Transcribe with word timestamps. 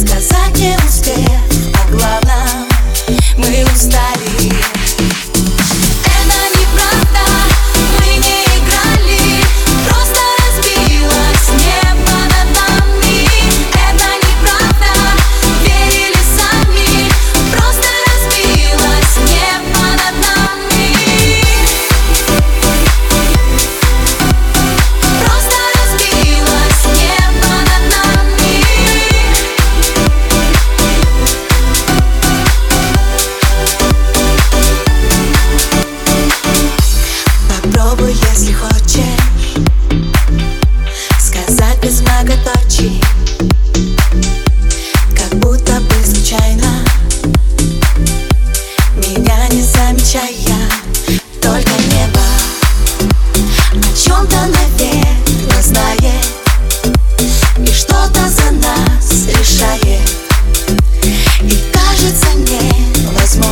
Сказать 0.00 0.56
не 0.56 0.74
успел, 0.78 1.30
а 1.74 1.90
главное 1.90 2.66
Мы 3.36 3.64
устали. 3.70 4.39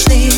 sleep. 0.00 0.29